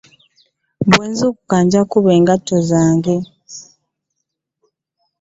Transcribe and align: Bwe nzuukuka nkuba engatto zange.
Bwe 0.89 1.05
nzuukuka 1.11 1.57
nkuba 1.85 2.09
engatto 2.17 2.55
zange. 2.69 3.15